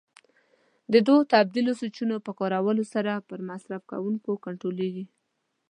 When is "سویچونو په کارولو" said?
1.79-2.83